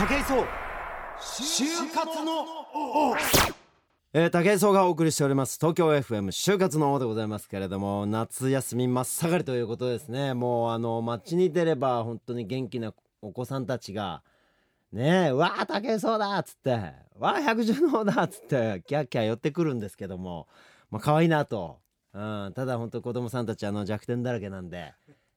[0.00, 0.46] 武井壮。
[1.20, 2.40] 就活の
[2.72, 3.14] 王。
[4.14, 5.58] えー、武井壮がお送りしております。
[5.58, 10.32] 東京 FM 就活の王でございますけれども夏休み真っ盛りということですね。
[10.32, 14.22] もうあの街に出れば本当に元気なお子さんたちが
[14.90, 16.70] ねえわあ武井壮だっつって
[17.18, 20.48] わあ百獣の王だっつってキャッキャ寄ってくるんですけども
[20.90, 21.78] まあ可愛いなと、
[22.14, 24.94] うん、ただ本当子供さんたちあの弱点だらけなんで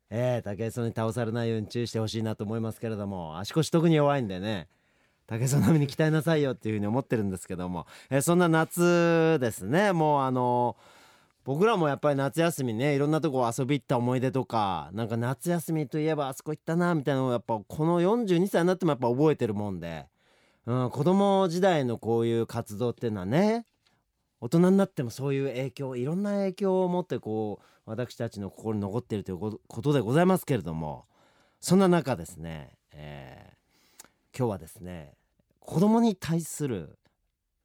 [0.10, 4.68] えー、武井壮に倒されないように注意してほしいなと思いますけれども足腰特に弱いんでね
[5.28, 10.76] 武井壮並みに鍛えなさいよっていうふうに思ってるんですけども、えー、そんな夏ですねもうあの
[11.46, 20.06] 僕らもやっぱり夏休みねいろんなとこ遊び行った思い出とかなんか夏休みといえばあそこ行ったなみたいなのをやっぱこの42歳になってもやっぱ覚えてるもんで、
[20.66, 23.66] うん、子供時代のこういう活動っていうのはね
[24.44, 31.06] 大人になってもそういう影響いろんな影響を持ってこう私たちの心に残っているということでございますけれども
[31.62, 35.14] そんな中ですね、えー、今日はですね
[35.62, 36.98] 子供に対する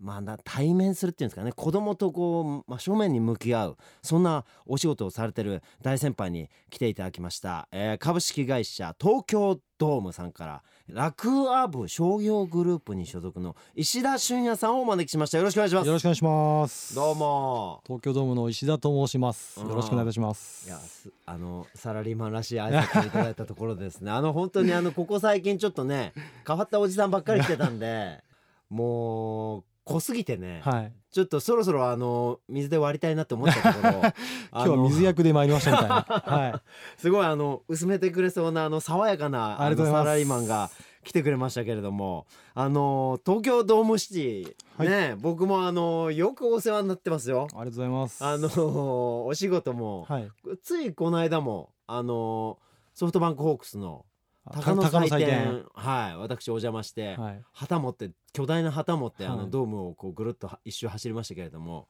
[0.01, 15.37] まあ、対面するっていうんですかね子供とこう真正面に向き合うそんなお仕事をされてる大先輩に来ていただきました、えー、株式会社東京ドームさんからラクアブ商業グループに所属の石田俊也さんをお招きしました。
[15.37, 15.87] よろしくお願いします。
[15.87, 16.95] よろしくお願いします。
[16.95, 17.83] どうも。
[17.87, 19.61] 東京ドームの石田と申します。
[19.61, 20.67] よろしくお願いします。
[20.67, 20.79] いや
[21.27, 24.11] あのサラリーマンらしい挨拶いただいたところですね。
[24.13, 26.15] あの本当にあのここ最近ちょっとね
[26.47, 28.25] 変わったおじさんばっかり来てたんで
[28.71, 33.93] もう濃すぎてね、はい、ちょっとそろそろあの水で割りたいなって思ったところ
[34.53, 40.71] 今日は水役で参りましたみたいな、 はい、すごいあの薄めてくれそうなあの爽やかなあのサラリーマンが
[41.05, 47.49] 来てくれましたけれどもあの東京ドームシティ、はい、ね僕もあのよくお世話になってますよ。
[47.53, 48.25] ありがとうございます。
[48.25, 50.31] あのお仕事も、はい、
[50.63, 52.59] ついこの間もあの
[52.93, 54.05] ソフトバンクホークスの
[54.53, 55.65] 鷹の祭典。
[55.75, 61.89] はい私お邪魔して、はい、旗持って巨大な旗持って、あのドームをこうぐるっと一周走りましたけれども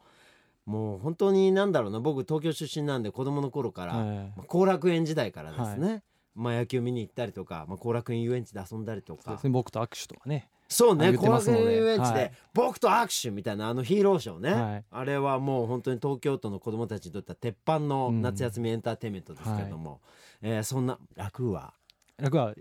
[0.65, 6.03] もう本当になんだろうな僕東京出身なんで子供の頃から、まあ、後楽園時代からですね、はい、
[6.35, 10.49] まあ、野球見に行ったりとか、まあ、後楽園遊園地で遊んだりとか、ね、僕と握手とかね。
[10.69, 20.03] そうね後楽園遊園地で、僕と握手みたいなあのヒーローショーね、はい、あれはもう本当に東京都の子供たちにとっては鉄板の夏休みエンターテインメントですけれども、
[20.43, 21.73] うえー、そんな楽は？
[22.19, 22.55] 楽は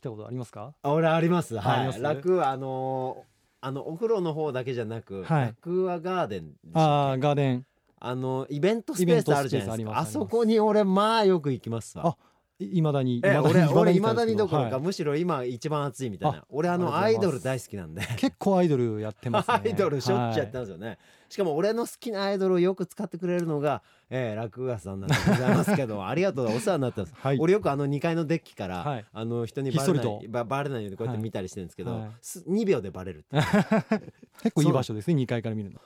[0.00, 0.72] 来たことありますか？
[0.82, 1.58] 俺あります。
[1.58, 2.02] はい。
[2.02, 7.66] 楽はあのー、あのお風呂の方だけじゃなく、はい、楽はガーデンああガーデン。
[8.02, 9.98] あのイベントスペースあるじゃないですか。
[9.98, 12.16] あそこに俺まあよく行きますわ。
[12.58, 16.44] いまだにえ俺俺いまだにどころか、はい、むしろ今一番熱いみたいな。
[16.48, 18.02] 俺あのアイドル大好きなんで。
[18.16, 20.98] 結構アイドルやってます、ね、 アイドルしょっちゅうやってますよね、はい、
[21.30, 32.10] しかも俺の好きなアイドルをよく使ってくれるのが、えー、落語家さんなんでございますけど ありがとうお世話になってます、はい、俺よくあの2階のデッキから、はい、あの人にバレないババレないようにこうやって見たりしてるんですけど、はい、
[32.50, 33.24] 2秒でバレる
[34.42, 35.80] 結構いい場所ですね2階から見るの。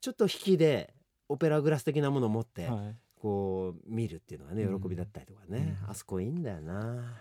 [0.00, 0.94] ちょっと引きで
[1.28, 2.96] オペラグラス的なものを持って、はい。
[3.16, 7.18] こう見るっていうのがね喜びだったりとかね、うん、あそこいいんだよな。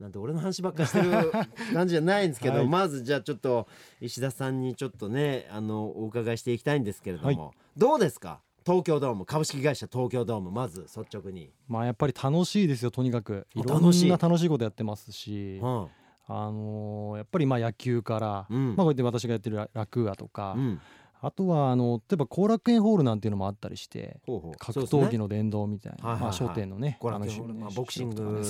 [0.00, 1.10] なんて俺の話ばっかしてる
[1.72, 3.68] 感じじゃないんですけど、はい、まずじゃあちょっと
[4.00, 8.40] 石田さんにちょっとねあのお伺いしていきたいんですけれども、はい、どうですか？
[8.64, 11.50] 東京ドーム株式会社東京ドームまず率直に。
[11.68, 13.46] まあやっぱり楽しいですよとにかく。
[13.54, 13.62] い。
[13.62, 15.86] ろんな楽しいことやってますし、うん、
[16.28, 20.80] あのー、やっぱりまあ野球から、うん、まあこうやって私がやってる楽アとか、うん
[21.24, 24.20] あとはあの例えば後楽園ホールなんていうのもあったりして
[24.58, 28.42] 格闘技の殿堂みたいな、まあ、商店のね後楽園ホール、まあ、ボクシング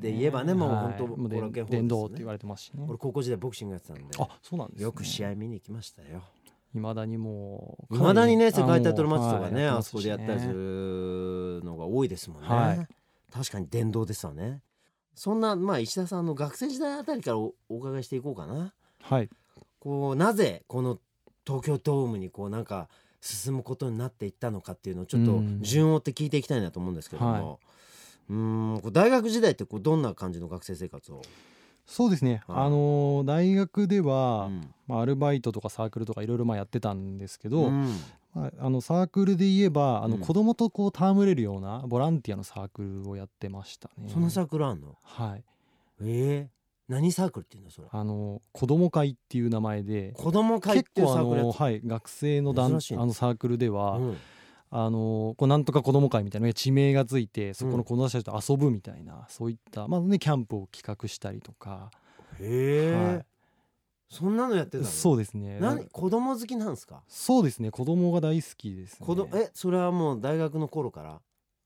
[0.00, 2.84] で言えばねもう本当後楽園ホール殿堂って言われてますしね。
[2.88, 6.22] 俺高校時代ボクシングやってたんであそうなんです、よく試合見に行きましたよ。
[6.74, 12.88] いまだにもういまだにね世界タイトルマッチとかねあそこでやったりするのが多いですもんね。
[13.32, 14.62] 確かに殿堂ですわね。
[15.14, 18.72] そんなまあ石田さんの学生時代あたりからお伺いしていこうかな。
[19.02, 19.28] はい。
[19.80, 20.98] こうなぜこの
[21.46, 22.88] 東京ドームにこうなんか
[23.20, 27.60] 進むことになっていったのかっていうのをちょっと順を追って聞いていきたいなと思うんですけども、
[28.28, 31.22] うん、うん大学時代ってこうどんな感じの学生生活を？
[31.86, 37.96] そうですね、はい、あの大学では、うん、まあ、アルバイトとかサークルとかいろいろやってたんですけど、うん、
[38.34, 44.08] まあ、あのサークルで言えばあの子供とこう戯れるようなボランティアのサークルをやってましたね。
[44.12, 44.96] そんなサークルあんの？
[45.02, 45.44] はい。
[46.00, 46.61] えー
[46.92, 47.88] 何サークルっていうのそれ。
[47.90, 54.16] あの子供会っていう名前で子供会っていうサークルはい学生の団あのサークルでは、うん、
[54.70, 61.90] あのこうなんとか子供会みたいな地名がついてそこの子供たちと遊ぶみたいな、うん、そういったまあねキャンプを企画したりとか
[62.38, 63.26] へえ、はい、
[64.10, 64.84] そんなのやってたの？
[64.84, 65.58] そうですね。
[65.60, 67.02] 何子供好きなんですか？
[67.08, 67.70] そうですね。
[67.70, 71.20] 子供が大好きです、ね、子供えそれはもう大学の頃から？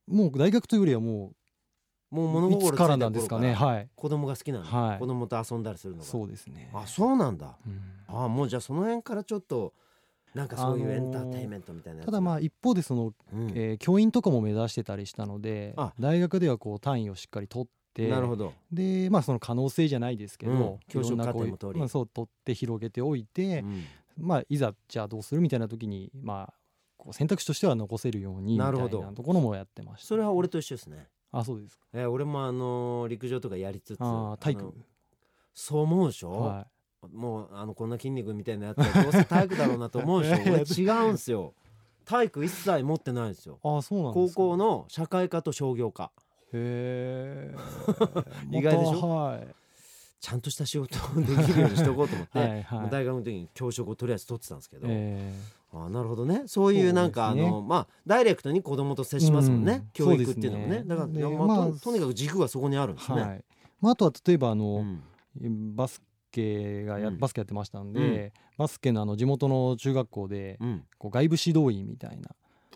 [0.07, 1.37] もう大学というよりはもう
[2.11, 3.53] もう物心つからなんですかね。
[3.53, 3.89] はい。
[3.95, 6.05] 子供が好きなの、はい、子供と遊んだりするのが。
[6.05, 6.71] そうですね。
[6.73, 9.73] あそうなんだ、うん、あもうじゃあその辺からちょっと
[10.35, 18.53] なんかそういうエンターテインメントみたいな、ただまあ一方でその、うん、えー、教員とかも目指してたりしたので大学ではこう単位をしっかり取ってなるほど。
[18.71, 23.85] でまあその可能性じゃないですけど、うん、教職課程も通り、まあ、そう取って広げておいて、うん、
[24.19, 26.55] まあいざじゃあどうするみたいな時にまあ
[26.99, 34.73] こう選択肢としては残せるようにみたいなところもやってました、ね、それは俺と一緒ですねあそうですか、えー、俺もあの陸上とかやりつつあ体育。
[35.55, 36.67] そう思うでしょ、は
[37.13, 37.17] い。
[37.17, 40.43] もうあのこんな筋肉みたいなやつはどうせ体育だろうなと思うでしょ？
[40.53, 41.55] 俺違うんすよ。
[42.05, 43.59] 体育一切持ってないんですよ。
[43.63, 46.13] あそうなん高校の社会科と商業科。
[46.53, 47.55] へえ
[48.53, 49.49] 意外でしょ、はい、
[50.21, 52.39] ちゃんとした仕事をできるようにしとこうと思って。
[52.39, 54.87] はい、大学の時に教職をとりあえず取ってたんですけど、
[55.85, 56.43] あなるほどね。
[56.47, 63.45] そういうなんか、ね、あのまあダイレクトに子供と接しますもんね、うん、教育っていうのもね、ね、だから、まあ、ととにかく軸がそこにあるんですね、はい。
[63.81, 64.85] まあ、あとは例えばあの、
[65.41, 70.59] うん、バスケがや、バスケやってましたんで、バスケのあの地元の中学校で、
[70.99, 72.21] こう外部指導員みたい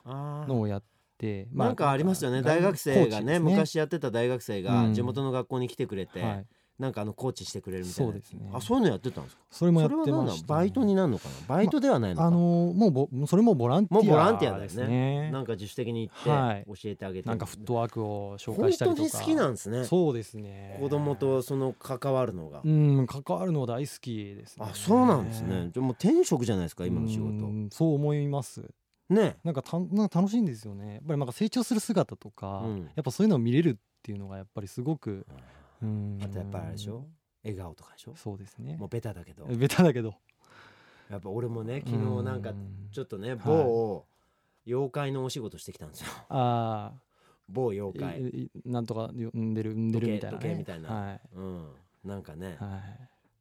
[0.05, 0.82] なのをやっ
[1.19, 1.49] て。
[1.53, 2.43] まあ、なんかありますよね。
[2.43, 6.46] 大学生がね、ね、昔やってた大学生が地元の学校に来てくれて、はい
[6.81, 8.50] なんかあのコーチしてくれるみたいなそうですね。
[8.53, 9.43] あそういうのやってたんですか？
[9.50, 11.35] それもやってました、バイトになるのかな？
[11.47, 15.31] バイトではないのか、まあのー、もうぼそれもボランティア、ね、もうボランティアだよね。
[15.31, 19.03] なんか自主的に行って教えてあげて、はい、なんかフットワークを紹介したりとか。
[19.03, 19.85] 本当に好きなんですね。
[19.85, 20.79] そうですね。
[20.81, 22.62] 子供とその関わるのが。
[22.65, 24.67] うん関わるの大好きですね。
[24.69, 25.71] あそうなんですね。
[25.73, 27.47] じゃもう転職じゃないですか今の仕事。
[27.71, 28.62] そう思います。
[29.09, 29.37] ね。
[29.43, 30.94] なんかたなんか楽しいんですよね。
[30.94, 35.25] やっぱりなんか成長する姿とか、うん、やっぱそういうのを見れるっていうのがやっぱりすごく、うん、
[35.82, 37.06] あとやっぱりあれでしょ？
[37.43, 38.15] 笑顔とかでしょ？
[38.17, 38.77] そうですね。
[38.77, 39.47] もうベタだけど。
[39.47, 40.15] ベタだけど。
[41.11, 42.53] やっぱ俺もね昨日なんか
[42.93, 44.05] ちょっとね某
[44.67, 46.06] 妖怪のお仕事してきたんですよ。
[46.29, 47.00] ああ
[47.49, 48.50] 某妖怪。
[48.65, 51.69] なんとか産んでる産んでるみたいな、ね、みたいな、はい、うん。
[52.05, 52.81] なんかね、はい、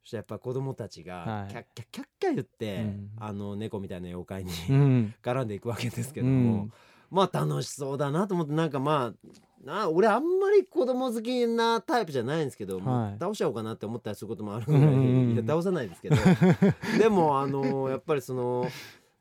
[0.01, 2.85] そしてやっぱ子供たちがキャッキャッキャッキャ言って、
[3.19, 4.51] あの猫みたいな妖怪に
[5.21, 6.69] 絡んでいくわけですけども、
[7.11, 9.29] まあ楽しそうだなと思ってなんかまあ
[9.63, 16.15] な俺あんまり子供好きなタイプじゃないんですけど、はい、倒しちゃおうかなって思ったりすることもあるぐらい、いや倒さないですけど。
[16.97, 18.67] でもあのやっぱりその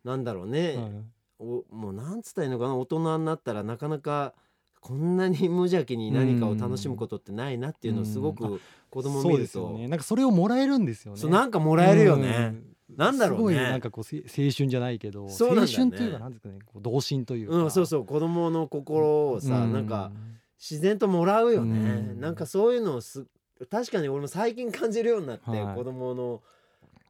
[0.05, 0.93] なんだろうね、はい、
[1.39, 4.35] おもうなんつったらいいのかな大人になったらなかなか
[4.81, 8.61] こんなに無邪気に何かを楽しむことってないなっていうのをすごく
[8.91, 11.21] 子供見ると、ね、なんかそれをもらえるんですよね。
[11.21, 12.55] そうなんかもらえるよね、
[12.97, 13.57] なんだろうね。
[13.57, 17.57] なんかこう青春じゃないけど、ね、青春というかなんですかね、こう童心というか。
[17.57, 20.11] うん、そうそう子供の心をさ、うん、なんか
[20.59, 21.79] 自然ともらうよね。
[21.79, 23.27] うん、なんかそういうのをす
[23.71, 26.43] 確かに俺も最近感じるようになって、はい、子供の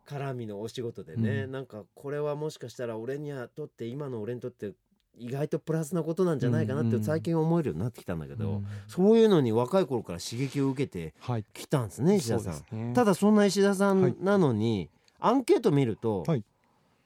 [0.06, 4.72] 絡みのお仕事でね、うん、なんかこれはもしかしたら俺にはとって今の俺にとって
[5.18, 11.12] 意外とプラスなことなんじゃないかなって最近思えるようになってきたんだけど、うん、そういうのに若い頃から刺激を受けて
[11.52, 14.88] きたんですね、はい、石田さん、ね、ただそんな石田さんなのに、
[15.18, 16.44] アンケート見ると、はい、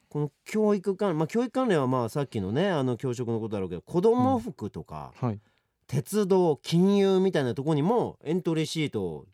[0.08, 5.28] この教育関連、まあ、教育関連はまあさっきのねあの教職のことだろうけど子供服とか、うん。
[5.28, 5.40] はい、
[5.86, 9.26] 鉄道金融みたいなとこにもエントリーシートを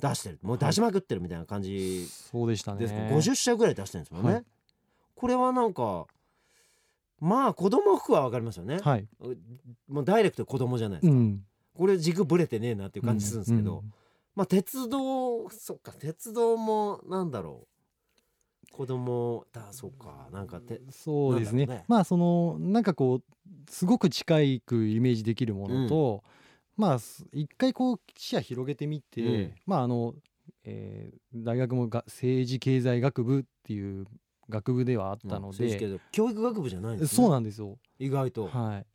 [0.00, 0.38] 出してる。
[0.42, 2.86] もう出しまくってるみたいな感じそうでしたね。
[2.86, 4.44] 50社ぐらい出してるんですもんね、はい、
[5.16, 6.06] これはなんか
[7.20, 9.06] まあ子供服は分かりますよね、はい、
[9.88, 11.44] もうダイレクト子供じゃないですか、うん、
[11.76, 13.78] これ軸ぶれてねえなっていう感じするんですけど、うん。
[13.78, 13.92] うん、
[14.36, 17.77] まあ鉄道そっか鉄道もなんだろう
[18.78, 20.28] 子供だそうか。
[20.30, 23.22] なんかてそうですね、ね、まあそのなんかこう
[23.68, 26.22] すごく近いくイメージできるものと、
[26.78, 26.98] うん、まあ
[27.32, 30.14] 一回こう視野広げてみて、うん、まああの、
[30.62, 34.06] えー、大学もが政治経済学部っていう
[34.48, 37.78] 学部ではあったので、うん、教育学部じゃないんです、ね、そうなんですよ。
[37.98, 38.46] 意外と。
[38.46, 38.86] はい。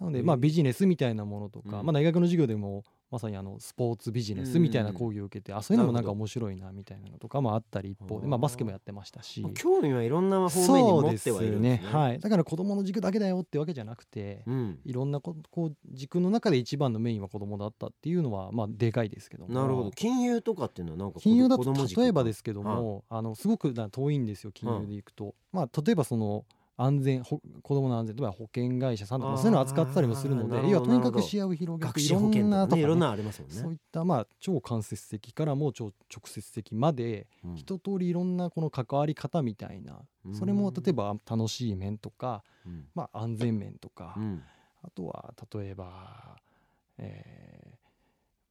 [0.00, 9.46] なので、まあ、ビジネスみたいなものとか、まあ、大学の授業でもまさにあのスポーツビジネスみたいな講義を受けて、あそういうのもなんか面白いなみたいなのとかもあったり一方で、まあ、バスケもやってましたし。
[9.54, 11.88] 興味はいろんな方面に持ってはいるんですね。
[11.90, 19.90] はい、だから子供の軸だけだよってわけじゃなくて、うん、いろんなここう軸の中で一番のメインは子供だったっていうのはまあでかいですけどなるほど。
[19.92, 26.44] 金融とかっていうのはなんか金融だと例えばですけども、あのすごく遠いんですよ金融でいくと、まあ例えばその
[26.78, 32.82] 安全子供の安全例えば保険会社さんとかそういうのを扱ってたりもするので要はとにかく視野を広げていろんなとか、ね、
[33.48, 40.00] そういったまあ超間接的からも超直接的まで、うん、一通りいろんなこの関わり方みたいな、
[40.32, 44.42] それも例えば楽しい面とか、うん、まあ、安全面とか、うん、
[44.82, 46.36] あとは例えば、
[46.98, 47.76] えー、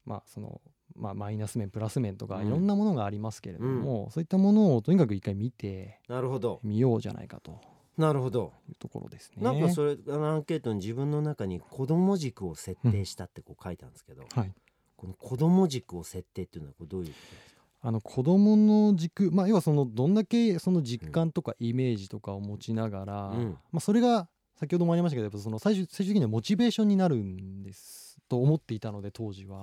[0.05, 0.61] まあその
[0.95, 6.59] まあ、マイナス面プラス面とかいろんなものがありますけれども、そういったものをとにかく一回見てなるほど。
[6.63, 7.59] 見ようじゃないかと。
[7.97, 8.53] なるほど。
[8.69, 9.43] いうところですね。
[9.43, 14.53] なんかそれあのアンケートに自分の中に子供軸を設定したってこう書いたんですけど、はい、
[14.97, 17.61] この子供軸を設定っていうのはどういうことですか？
[17.81, 24.27] あの子供の軸、まあ、要はそのどんだけその実感とかイメージとかを持ちながら、うん、まあ、それが
[24.59, 29.61] 先ほどもありましたけどその最終最終的にはモチベーションになるんですと思っていたので当時は。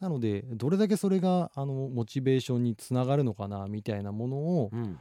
[0.00, 4.98] なのでどれだけそれがあのモチベーションにつながるのかなみたいなものを、うん、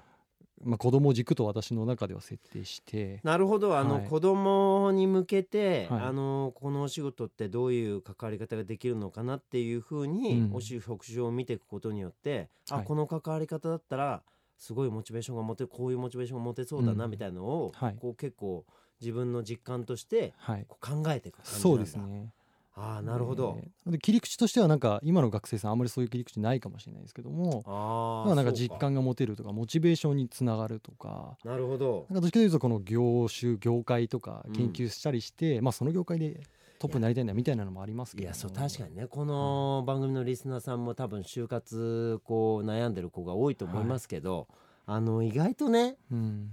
[0.61, 3.77] まあ、子供軸と私の中では設定してなるほど。
[3.77, 14.23] あの、はい、子供に向けて、はい、あのこのお仕事ってどういう関わり方ができるのかなっていうふうに、ん、お仕職種を見ていくことによって、あ、この関わり方だったら
[14.57, 18.65] すごいモチベーションが持てこういうモチベーションが持てそうだなみたいなのを、うん、こう結構
[19.01, 20.33] 自分の実感として
[20.67, 22.29] こう考えていく感じなんだ、そうですね
[22.75, 32.07] ああなるほど、えー、で切り口としてはなんか今の学生さんあんまりそういう切り口ないかもしれないですけどもあ、まあ、なんか実感が持てるとかモチベーションにつながるとかなるほど。
[32.09, 36.41] なんかどっちかというとこの業種業界とか研究したりして、うん、まあその業界で
[36.79, 44.47] トップになりたいんだみたいなのもありますけどいやそう確かにねこの番組のリスナーさんも多分就活こう悩んでる子が多いと思いますけど、
[44.87, 46.49] はい、あの意外とね、うん、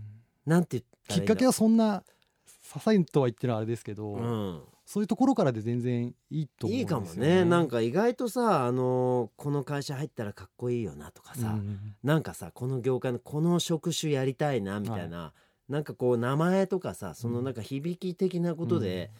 [0.47, 2.05] なんて言ったきっかけはそんな
[2.63, 7.45] 些細とは言ってるあれですけど、うん、そういうところからで全然いいと思うんですよ、ね、いいかもね。
[7.45, 15.33] なんか意外とさあのこの会社入ったらかっこいいよなとかさ、うん、なんかさこの業界のこの職種やりたいなみたいな、は
[15.69, 19.13] い、なんかこう名前とかさそのなんか響き的なことで、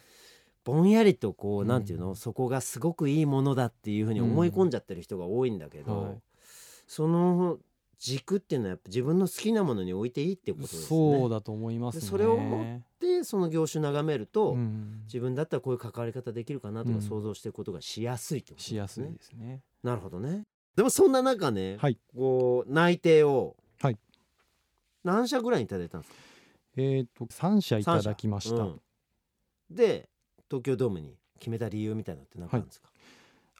[0.67, 6.21] うん、ぼんやりとこう、うん、なんていうのそこがすごくいいものだっていうふうに思い込んじゃってる人が多いんだけど、はい、
[6.85, 7.59] その
[8.01, 10.81] 軸っていうのはやっぱ自分の好きなものに置いていいってことですね。
[10.87, 18.75] そうだと思います、ね、それを持ってその業種眺めると、うん、自分だったらこういう関わり方できるかなとか想像していくことがしやすいってことですね。
[18.75, 19.61] しやすいですね。
[19.83, 20.47] なるほどね。
[20.75, 23.55] でもそんな中ね、はい、こう内定を
[25.03, 26.19] 何社ぐらいいただいたんですか？
[26.77, 28.55] えっ、ー、と3社いただきました。
[28.55, 28.81] うん、
[29.69, 30.09] で
[30.49, 32.89] 東京ドームに決めた理由みたいなのって何かあるんですか？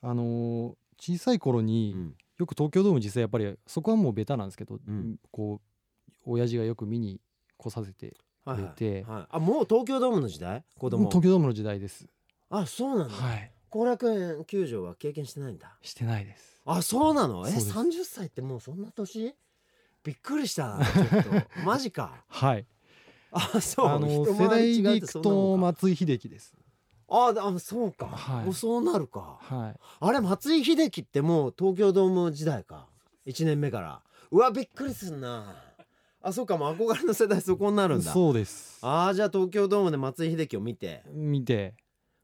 [0.01, 5.61] はい、あのー、小さい頃に、うんよく東京ドーム実際やっぱりそこはもうベタなんですけど、うん、こ
[6.09, 7.21] う親父がよく見に
[7.55, 10.63] 来させてくれて、はいはい、あもう東京ドームの時代？
[10.79, 11.07] 子供。
[11.07, 12.07] 東京ドームの時代です。
[12.49, 13.13] あそうなんだ。
[13.69, 15.77] 後、はい、楽園球場は経験してないんだ。
[15.83, 16.59] してないです。
[16.65, 17.47] あそうなの？
[17.47, 19.35] え三十歳ってもうそんな年？
[20.03, 21.29] びっくりしたちょっと。
[21.63, 22.23] マジか。
[22.27, 22.65] はい。
[23.31, 23.85] あそう。
[23.85, 26.55] あの世代でいくと松井秀喜です
[27.13, 32.87] ああそうか、はい、そうなるか、はい、あれ松井秀喜ってもう東京ドーム時代か。
[33.27, 34.01] 1年目から。
[34.31, 35.53] うわびっくりすんな。
[36.21, 38.13] あそうかもう憧れの世代そこになるんだ。
[38.13, 38.79] そうです。
[38.81, 41.03] ああじゃあ東京ドームで松井秀喜を見て。
[41.11, 41.73] 見て。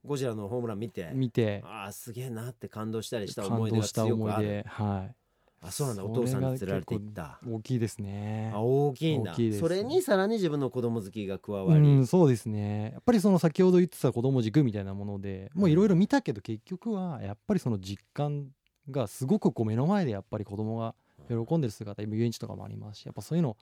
[0.05, 1.11] ゴジラのホームラン見て。
[1.13, 1.61] 見て。
[1.65, 4.63] ああすげえなって感動したりした思い出が強くある。
[4.67, 5.15] はい
[5.61, 6.05] あそうなんだ。
[6.05, 7.39] お父さんに連れられていった。
[7.47, 8.51] 大きいですね。
[8.53, 9.35] あ大きいんだ。
[9.59, 12.91] それにさらに自分の子供好きが加わり、うん、そうですね。
[12.93, 18.49] やっぱりその先ほど言ってた子供軸みたいなものでもういろいろ見たけど結局はやっぱりその実感
[18.91, 20.93] がすごくこう目の前でやっぱり子供が
[21.27, 23.57] 喜んでる姿遊園地とかもありますしやっぱそういうの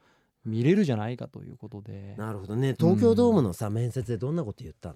[0.46, 2.14] 見れるじゃないかということで。
[2.18, 2.76] なるほどね。
[2.80, 4.96] 東京ドームのさ、面接でどんなこと言ったの？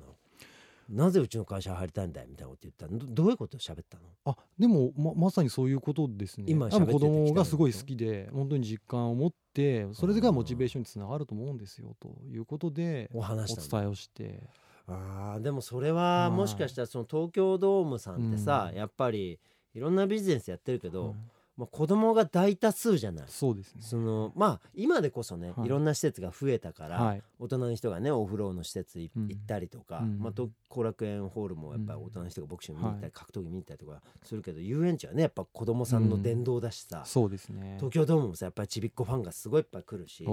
[0.89, 3.13] なぜうちの会社入りたいんだよみたいなこと言ったの。
[3.13, 4.03] どういうことを喋ったの？
[4.25, 6.45] あでもままさにそういうことですね。
[6.47, 14.49] 今多分子供がすごい好きで本当に実感を持ってそれがモチベーションにつながると思うんですよということでお話お伝えをして。
[14.87, 19.39] あでもそれはもしかしたらその東京ドームさんってさ、うん、やっぱり
[19.75, 21.15] いろんなビジネスやってるけど、うん
[21.59, 23.25] まあ、子供が大多数じゃない。
[23.27, 23.81] そうですね。
[23.81, 30.33] そのまあ今でこそね、はい、いろんな施設が増えたから、はい、大人の人がねお風呂の施設行ったりとか、うん、まあ、
[30.69, 37.75] 後楽園ホールもやっぱり大人の人がボクシング見に行ったり、格闘技見に行ったりとかするけど遊園地はねやっぱ子供さんの殿堂だしさ、そうですね。
[37.75, 40.25] 東京ドームもさやっぱりちびっこファンがすごいいっぱい来るし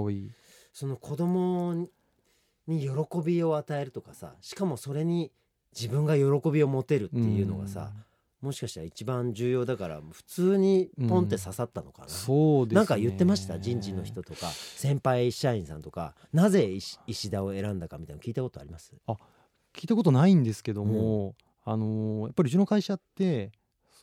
[0.73, 1.89] その子供
[2.69, 2.89] に喜
[3.25, 5.33] びを与えるとかさしかもそれに
[5.75, 8.06] 自分が喜びを持てるっていうのがさ、うん
[8.47, 16.15] もしかしたら一番重要だから普通にポンって刺さったのかな、うん、そうです、ね、なんか言ってました人事の人とか先輩社員さんとか。
[16.33, 16.71] なぜ
[17.07, 18.93] 石田を選んだかみたいな聞いたことあります？
[19.07, 19.15] あ
[19.75, 21.35] 聞いたことないんですけども、
[21.67, 23.51] うん、あのー、やっぱりうちの会社って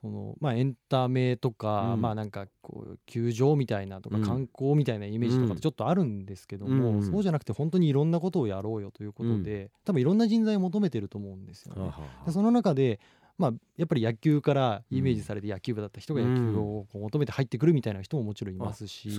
[0.01, 11.93] そのまあ、エンタメとか、うん、まあなんかこう球場みたいなとか観光みたいなイメージとかってちょっとあるんですけども、うん、そうじゃなくて本当にいろんなことをやろうよということで、うん、多分いろんな人材を求めてると思うんですよね。
[12.25, 12.99] でその中で
[13.37, 19.09] まあ、やっぱり野球からイメージされて野球部だった人が野球を求めて入ってくるみたいな人ももちろんいますし、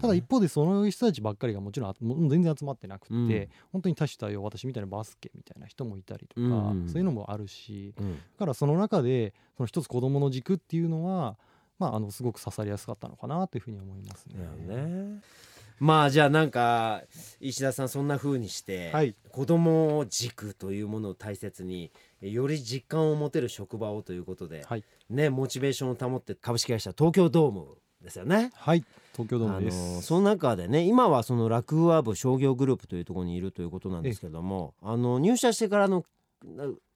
[0.00, 8.04] ただ一方でその人たちばっかりがもちろん全然集まってなくて、うん、本当に多種多様私みたいなバスケみたいな人もいたりとか、うん、そういうのもあるし、だ
[8.38, 11.36] からその中でその一つ子どもの軸っていうのは、
[11.78, 14.36] まあ、あのすごく刺さりやすかったのかなというふうに思いますね。
[14.66, 15.20] ね
[15.80, 17.02] まあじゃあなんか
[17.40, 28.50] 石田さんそんな風にして、はい、子供軸というものを大切により実感を持てる職場をということで、はい、ねモチベーションを保って株式会社東京ドームですよね。
[28.54, 28.84] はい。
[29.12, 36.04] 東京ドームです、その中でね今はそのラクーア部商業グループというところにいるということなんですけどもあの入社してからの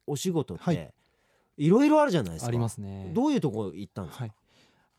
[0.06, 0.92] お仕事って、はい、
[1.56, 2.48] いろいろあるじゃないですか。
[2.48, 3.10] ありますね。
[3.14, 4.32] どういうとこ行ったんですか、はい、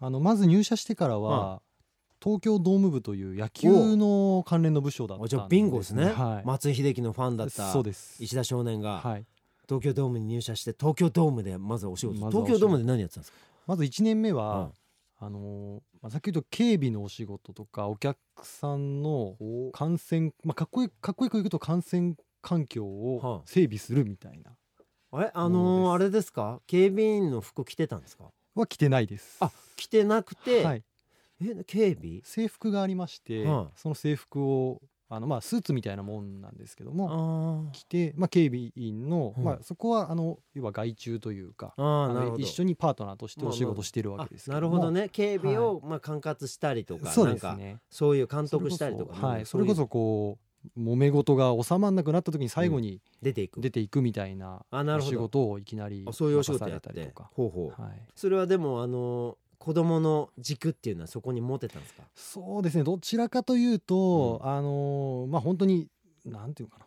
[0.01, 1.61] あのまず入社してからは、
[2.23, 7.73] 東京ドーム部という野球の関連の部署だったんです、ね、じゃあビンゴですね、はい、松井秀喜のファンだった
[8.19, 9.25] 石田少年が、はい、
[9.67, 13.37] 東京ドームに入社して東京ドームでまずお仕事、ま、東京ドームで何やってたんですか？
[13.67, 14.71] まず1年目は、
[15.17, 19.35] あのまあ、さっき言うと警備のお仕事とかお客さんの
[19.71, 24.51] 感染、まあ、かっこいいかっこよく言うと感染環境を整備するみたいな、
[25.09, 26.59] はあ、えあのー、あれですか？
[26.67, 28.25] 警備員の服着てたんですか？
[28.53, 29.37] は着てないです。
[29.39, 30.83] あ着てなくて、はい、
[31.41, 32.21] え警備？
[32.23, 41.75] 制服がありまして、はその制服をあのまあスーツみたいなもんなんですけども着て、まあ、警備員の、まあ、そこはあの要は外注というか
[42.39, 45.09] 一緒にパートナーとしてお仕事してるわけですけどなるほどね。
[45.09, 47.77] 警備を、まあ、管轄したりとかそうですね。
[47.91, 50.39] そういう監督したりとかはい、それこそこ
[50.75, 54.65] う揉め事が収まらなくなった時に最後に出ていく、出ていくみたいな
[54.99, 57.29] 仕事をいきなりそういうお仕事やったりとか。
[57.35, 62.03] ほうほう、はい、それはでもあの子供の軸っていうのはそこに持てたんですか？
[62.13, 62.83] そうですね。
[62.83, 65.87] どちらかというと、うん、あのまあ本当に
[66.23, 66.85] なんていうかな。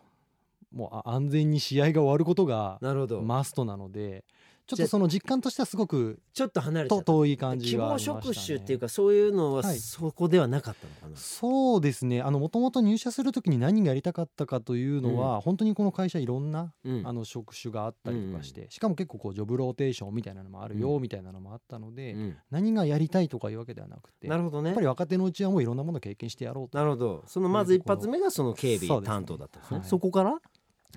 [0.71, 2.79] もう安全に試合が終わることが
[3.23, 4.23] マストなので
[4.69, 12.21] ちょっとその実感としてはすごくちょっと離れて遠い感じがありました、ね、希望職種っていうかそういうのはそこではなかったのかな、はい、そうですね。
[12.21, 22.15] あのもともと入社する時に何がやりたかったかというのは、うん、本当にこの会社いろんな、うん、あの職種があったりとかして、うん、しかも結構こうジョブローテーションみたいなのもあるよ、みたいなのもあったので、
[22.51, 24.67] 何がやりたいとかいうわけではなくてなるほどね。
[24.69, 26.77] やっぱり若手のうちはもういろんなものを経験してやろうと。
[26.77, 27.23] なるほど。
[27.25, 30.39] そのまず一発目がその警備担当だったんですね、はい、そこから？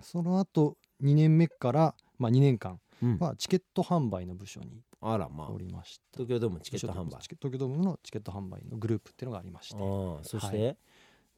[0.03, 2.79] その後2年目から、まあ、2年間
[3.19, 5.51] はチケット販売の部署にあらまあ。
[5.51, 7.19] おりました東京ドームチケット販売。
[7.21, 9.77] 東京ドームのチケット販売のグループっていうのがありまして。
[9.77, 10.77] そして、はい、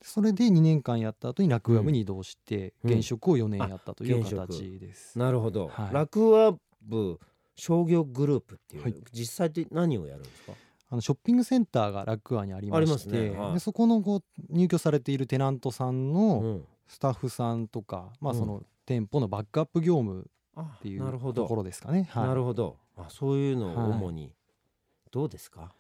[0.03, 7.19] それで2年間やった後にラクーア部に移動して、現職を4年やったという形です、なるほど、はい、ラクーア部
[7.57, 10.53] 商業グループっていう、はい、実際って何をやるんですか？
[10.91, 13.37] あのショッピングセンターがラクーアにありまして、ね。
[13.37, 20.29] はい、でそこのこう入居されているテナントさんのスタッフさんとか、まあ、その店舗のバックアップ業務
[20.61, 22.09] っていうところですかね。
[22.11, 22.77] はい、なるほど。
[22.97, 24.33] あそういうのを主に、
[25.11, 25.73] どうですか？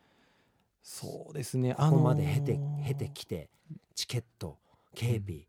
[0.82, 1.74] そうですね。
[1.74, 3.50] ここまで経て経てきて
[3.94, 4.58] チケット
[4.94, 5.44] 警備、うん、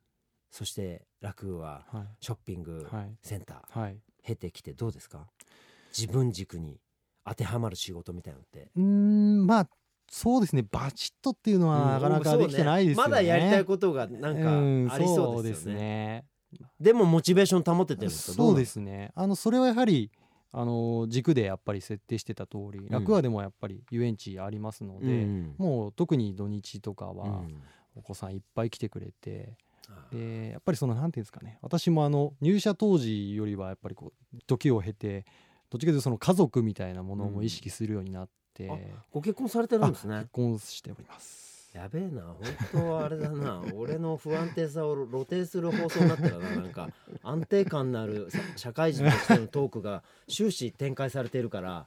[0.49, 1.85] そして楽は
[2.19, 2.88] ショッピング
[3.21, 5.27] センター、はい、経てきてどうですか？
[5.97, 6.79] 自分軸に
[7.25, 8.69] 当てはまる仕事みたいなのって。
[8.75, 9.69] うんまあ
[10.07, 10.63] そうですね。
[10.69, 16.23] バチッとっていうのはなかなかできてないですよね、ね、まだやりたいことがなんかありそうですね。
[16.23, 16.35] で
[16.94, 19.12] もモチベーション保ててるそうですね。
[19.15, 20.12] あのそれはやはり
[20.58, 27.41] あの軸でやっぱり設定してた通り、うん、楽はでもやっぱり遊園地ありますので、うん、もう特に土日とかは
[27.94, 29.58] お子さんいっぱい来てくれて、
[30.12, 31.60] うん、でやっぱりその何ていうんですかね。
[31.62, 35.26] 私もあの入社当時よりはやっぱりこう時を経て
[35.70, 40.20] どっちかというとその家族みたいなものも意識するようになって、ご結婚されてるんですね。
[40.20, 41.44] 結婚しております
[41.75, 42.38] やべえな本
[42.71, 46.89] 当はあれだな 俺の不安定さを露呈する放送になったらななんか
[47.21, 51.85] 安定感のある社会人としてのトークが終始展開されているから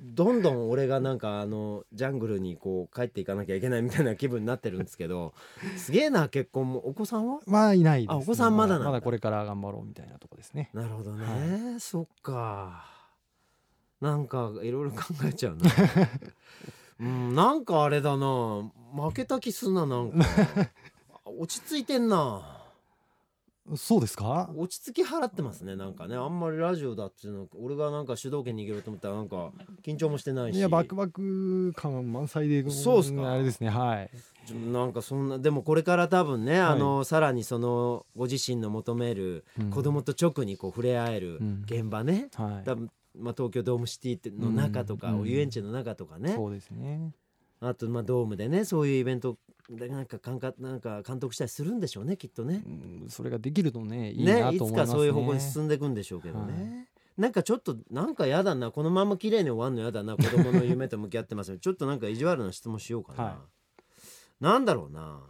[0.00, 5.34] どんどん俺がなんかあのジャングルにこう帰っていかなきゃいけないみたいな気分になってるんですけど
[5.76, 6.86] すげえな結婚も。
[6.86, 7.40] お子さんは？
[7.46, 8.78] まあいないです、ね、お子さんまだ。
[8.78, 10.70] まだこれから頑張ろうみたいなとこですね。
[10.72, 12.86] なるほどね、はい、そっか。
[14.00, 15.70] なんかいろいろ考えちゃうな。
[17.00, 20.18] うんなんかあれだな負けた気すんななんか。
[21.38, 22.58] 落ち着いてんな。
[23.76, 24.50] そうですか？
[24.56, 26.16] 落ち着き払ってますねなんかね。
[26.16, 29.52] あんまりラジオだっていうの俺がなんか主導権握ろうと思ったらなんか
[29.84, 30.56] 緊張もしてないし。
[30.56, 33.30] いやバクバク感満載でそうですか？
[33.30, 34.10] あれですねはい。
[34.72, 47.12] なんかそんなでもこれから多分ね、はい、あのさらにそのご自身の求める子供と直にこう触れ合える現場ね、うんはい、多分まあ、東京ドームシティの中とか、うん、遊園地の中とかね、そうですね
[47.64, 49.38] あとまあドームでねそういうイベント
[49.70, 52.68] でなんか監なんか監督したりするんでしょうねきっとね、う
[53.06, 65.20] ん、それができるとねいいなと思いますね、ね、いつかそういう方向に進んでいくんでしょうけどね、はい、なんかちょっとなんかやだなこのまま綺麗に終わるのやだな子供の夢と向き合ってます ちょっとなんか意地悪な質問しようかな、はい、なんだろうな。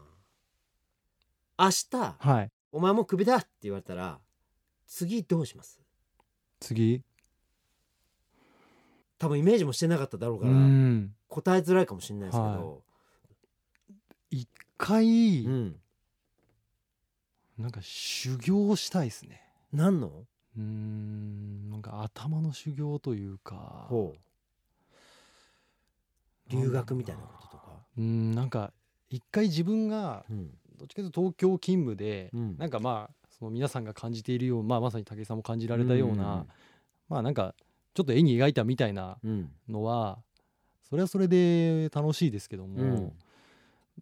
[1.59, 4.19] 明日、はい、お前もクビだって言われたら
[4.87, 5.81] 次どうします？
[6.59, 7.03] 次？
[9.23, 10.53] 多分イメージもしてなかっただろうから、
[11.29, 12.83] 答えづらいかもしれないですけど、
[14.33, 15.77] 一回、うん、
[17.57, 19.41] なんか修行したいですね。
[19.73, 20.11] 何の？
[20.59, 23.89] うんなんか頭の修行というか。
[26.49, 27.63] 留学みたいなこととか？
[27.97, 28.73] うんなんか
[29.09, 30.25] 一回自分が、
[30.79, 36.45] どっちかというと東京勤務で、うん、なんかまあその皆さんが感じているよう、まあ、まさに武井さんも感じられたような、
[37.09, 37.55] まあなんか
[37.95, 39.19] ちょっと絵に描いたみたいな
[39.69, 40.19] のは、
[40.83, 43.13] それはそれで楽しいですけども、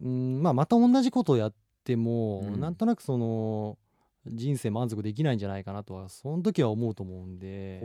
[0.03, 3.79] うん、まあまた同じことをやっても、うん、なんとなくその
[4.27, 7.83] 人生満足できないんじゃないかなとはその時は思うと思うんで。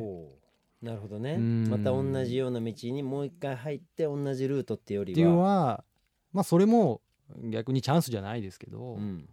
[0.81, 5.15] なるほどね、また同じような道にもう一回入って同じルートってよりは。
[5.15, 5.83] っていうは
[6.31, 7.01] まあそれも
[7.49, 9.27] 逆にチャンスじゃないですけど、うん、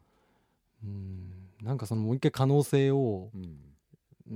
[0.84, 1.30] うん。
[1.62, 3.58] なんかそのもう一回可能性を、うん、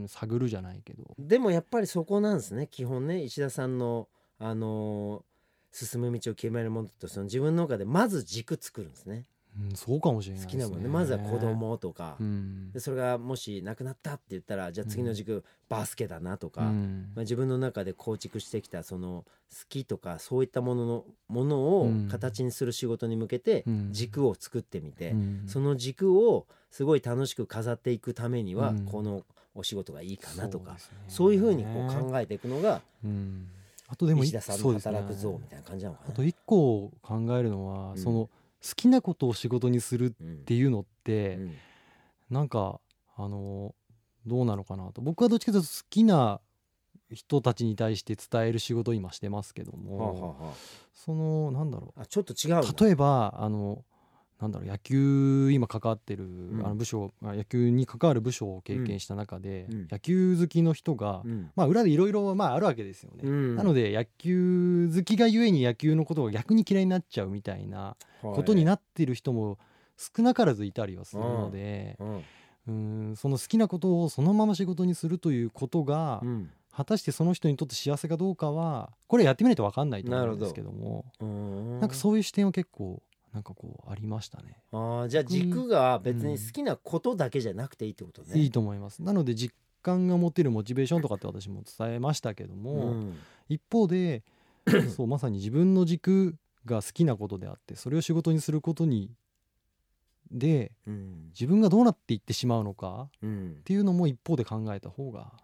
[0.08, 1.14] 探るじゃないけど。
[1.18, 2.68] でもやっぱりそこなんですね。
[2.70, 9.24] 基本ね石田さんのあのー、進む道を決めるものとその自分の中でまず軸作るんですね。
[9.58, 10.88] うん、そうかもしれない、ね、好きなもんね。
[10.88, 25.14] まずは子供とか、うん、でそれがもしなくなったって言ったらじゃあ次の軸、うん、バスケだなとか、まあ、自分の中で構築してきたその好きとかそういったもののものを形にする仕事に向けて軸を作ってみて、
[25.46, 29.24] その軸をすごい楽しく飾っていくためにはこの
[29.56, 30.76] お仕事がいいかなとか、
[31.08, 32.82] そういうふうにこう考えていくのが、
[33.88, 36.10] あとでも石田さんの働く像みたいな感じなのかな。
[36.10, 38.30] あと一個考えるのは、その
[38.62, 41.54] 好きなことを仕事にするっていうのって、うん、
[42.30, 42.80] なんか
[43.16, 43.74] あの
[44.26, 45.00] どうなのかなと。
[45.00, 46.40] 僕はどっちかというと好きな
[47.12, 50.12] 人たちに対して伝える仕事を今してますけども、はあ
[50.46, 50.54] はあ、
[50.92, 52.00] そのなんだろう。
[52.00, 53.84] あちょっと違う例えばあの
[54.40, 69.58] なんだろう野球今関わってる、うん、あの部署野球に関わる部署を経験した中で、うん、野球好きの人が、うん、まあ裏でいろいろまああるわけですよね、なので野球好きがゆえに野球のことが逆に嫌いになっちゃうみたいなことになってる人も
[69.96, 71.98] 少なからずいたりはするので、
[72.68, 73.14] うん。
[73.16, 76.22] その好きなことをそのまま仕事にするということが、
[76.72, 81.06] 果たしてその人にとって幸せかどうかはこれやってみないと分かんないと思うんですけども。
[81.80, 81.88] なん。
[81.88, 83.02] かそういう視点を結構
[83.36, 84.62] なんかこうありましたね。
[84.72, 89.02] あじゃあ軸が別に好きなことだけじゃなくていいってことね、うん、いいと思います。
[89.02, 93.18] なので実感が持てるモチベーションとかって私も伝えましたけども、うん、
[93.50, 94.24] 一方で
[94.96, 99.10] そうまさに自分の軸が好きなことであってそれを仕事にすることに
[100.32, 103.28] で、うん、自分がどうなっていってしまうのかっ
[103.64, 105.34] ていうのも一方で考えた方が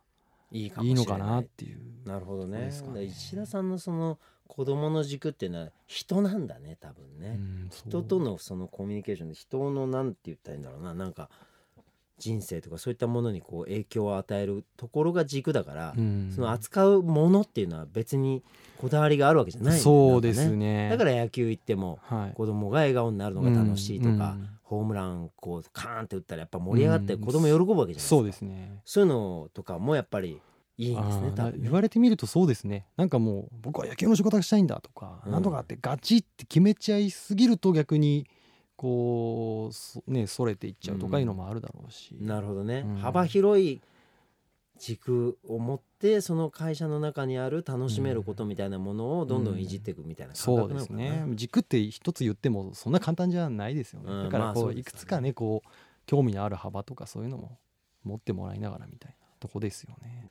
[0.50, 2.70] いいのかなっていう、なるほどね。
[3.07, 4.18] 石田さんのその
[4.54, 10.92] 子供の軸っていうのは人なんだね多分ね、人とのそのコミュニケーションで人のなんて言ったらいいんだろうな。
[10.92, 11.30] なんか
[12.18, 15.94] 人生とかそういったものにこう影響を与えるところが軸だから、
[16.34, 18.42] その扱うものっていうのは別に
[18.76, 21.98] こだわりがあるわけじゃないそうですね、ね、だから野球行っても
[22.34, 28.82] 子供が笑顔になるのが楽しいとか、ホームランこうカーンって打ったらやっぱ盛り上がって子供喜ぶわけじゃないですか、そうですね。
[28.84, 30.38] そういうのとかもやっぱり
[30.82, 31.52] いいんですねね。
[31.58, 32.86] 言われてみるとそうですね。
[32.96, 38.26] なんかもう僕は野球の仕事がしたいんだとか、うん、なんとかってガチって決めちゃいすぎると逆に
[38.76, 39.70] こ
[40.06, 43.80] うねそれていっちゃうとかいうのもあるだろうし、うん、なるほどね、うん、幅広い
[44.78, 51.24] 軸を持ってその会社の中にある楽しめることみたいなものをどんどんいじっていくみたいな感覚なのかな、そうですね。
[51.36, 55.68] 軸って一つ言ってもそんな簡単じゃないですよね、だからこういくつかねこう
[56.06, 57.58] 興味のある幅とかそういうのも
[58.02, 60.28] 持ってもらいながらみたいなとこですよね。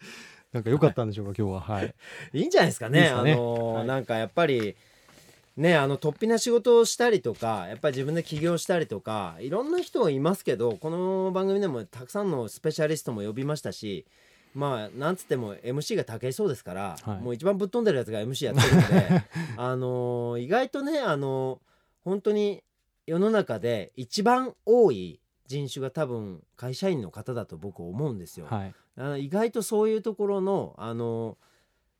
[0.54, 1.62] なんか良かったんでしょうか、今日は。
[1.62, 1.96] はい。
[2.34, 3.10] いいんじゃないですかね。
[3.10, 4.76] かねあのーはい、なんかやっぱり。
[5.58, 14.06] ね、あの突飛な仕事をしたりとかやっぱり自分で起業したりとかいろんな人がいますけどこの番組でもたくさんのスペシャリストも呼びましたし
[14.54, 19.24] まあなんつっても MC が武井壮ですから、はい、もう一番ぶっ飛んでるやつが MC やってるんで
[19.58, 21.60] あのー、意外とねあのー、
[22.06, 22.64] 本当に
[23.06, 25.20] 世の中で一番多い
[25.52, 28.46] 人種が多分会社員の方だと僕思うんですよ。
[28.50, 31.38] はい、あ意外とそういうところのあの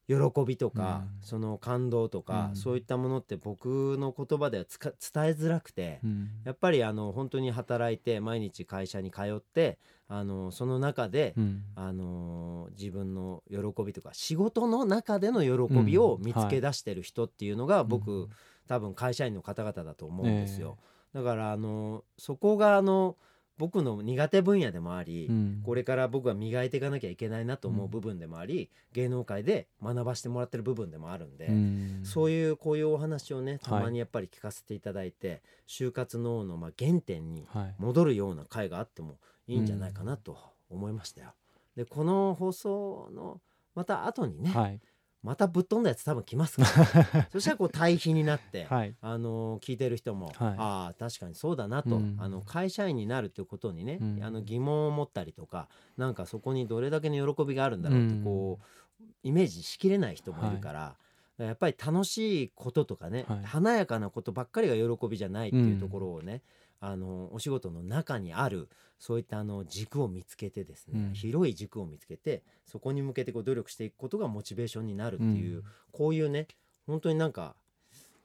[0.08, 11.34] 喜びとか、うん、その感動とか、うん、そういったものって僕の言葉では伝えづらくて、うん、やっぱりあの本当に働いて毎日会社に通ってあのその中で、
[11.76, 18.28] あの自分の喜びとか仕事の中での喜びを見つけ出してる人っていうのが僕、
[18.68, 20.78] 多分会社員の方々だと思うんですよ。
[21.14, 23.16] えー、だからあのそこがあの
[23.58, 37.46] 僕の苦手分野でもあり、うん、これから僕は磨いていかなきゃいけないなと思う部分でもあり、うん、芸能界で学ばせてもらってる部分でもあるんで、うん、そういうこういうお話をねたまにやっぱり聞かせていただいて、はい、就活脳のまあ原点に
[37.78, 40.38] 戻るような回があってもいいんじゃないかなと
[40.70, 41.34] 思いましたよ。
[41.76, 43.40] でこの放送の
[43.76, 44.80] また後にね、はい
[45.24, 47.28] またぶっ飛んだやつ多分来ますから。
[47.32, 60.80] そしたらこう対比になって、はい、あの聞いてる人も、はい、ああ確かにそうだなと、うん、あの会社員になるっていうことにね、うん、あの疑問を持ったりとかなんかそこにどれだけの喜びがあるんだろうってこう、イメージしきれない人もいるから。
[60.80, 61.02] はい。
[61.38, 66.42] やっぱり楽しいこととかね、はい、華やかなことばっかりが喜びじゃないっていうところをね、うん、
[66.82, 68.68] あのお仕事の中にある
[69.00, 76.48] そういったあの軸を見つけてですね、うん、広い軸を見つけてそこに向けてこう努力していくことがモチベーションになるっていう、うん、こういうね
[76.88, 77.56] 本当になんか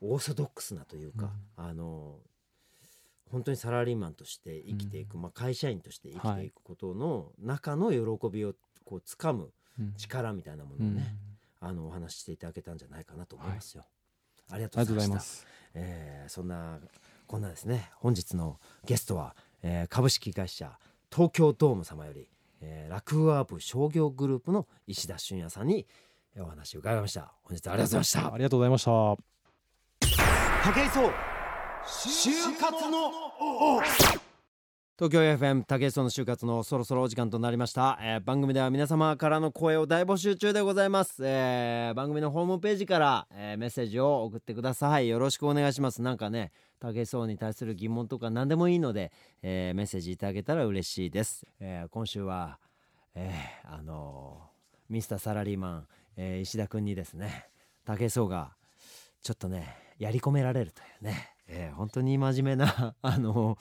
[0.01, 2.16] オーソドックスなというか、あの
[3.31, 9.53] 本当にサラリーマンとして生きていく、まあ、会社員として生きていくことの中の喜びをこう掴む
[9.97, 11.16] 力みたいなものをね、
[11.61, 13.81] あのお話ししていただけたんじゃないかなと思いますよ。
[13.81, 13.88] はい、
[14.55, 15.47] ありがとうございます。
[15.75, 16.79] えー、そんな
[17.26, 20.78] こんなですね本日のゲストは、えー、株式会社
[21.12, 22.28] 東京ドーム様より、
[22.60, 25.86] えー、ラクワープ商業グループの石田俊也さんに
[26.38, 27.32] お話を伺いました。
[27.44, 28.34] 本日ありがとうございました。
[28.34, 28.90] ありがとうございました。
[28.90, 31.10] 武井壮
[31.86, 33.10] 就活の
[34.98, 45.06] 東京 FM 竹磯の就活のそろそろお時間となりました、えー、番組では皆様からの声を大募集中でございます、えー、番組のホームページから、えー、メッセージを送ってください。
[45.06, 46.00] よろしくお願いします。
[46.00, 52.59] なんかね竹磯に対する疑問とか何でもいいので、えメッセージいただけたら嬉しいです、え今週は、
[53.14, 54.48] えあの
[54.88, 57.50] ミスターサラリーマン、え石田君にですね
[57.85, 58.52] 竹磯が
[59.20, 63.59] ちょっとねやり込められるというね、え本当に真面目なあの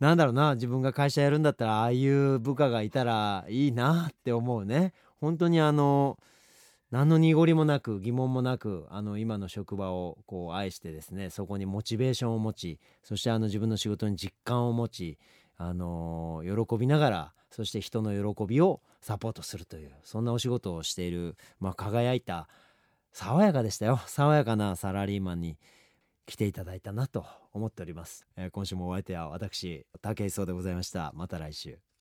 [0.00, 4.94] なんだろうな自分が会社やるんだったらああいう部下がいたらいいなって思うね。
[5.20, 6.18] 本当にあの
[6.90, 15.18] 何の濁りもなく疑問もなくあの今の職場をこう愛してですねそこにモチベーションを持ちそしてあの自分の仕事に実感を持ち
[15.56, 22.48] あの喜びながらそして人の喜びをサポートするというそんなお仕事をしている、まあ、輝いた
[23.12, 24.00] 爽やかでしたよ。
[24.06, 25.58] 爽やかなサラリーマンに
[26.26, 31.12] 来ていただいたなと思っております、えー、今週もお相手は私武井壮でございました。
[31.14, 31.89] また来週。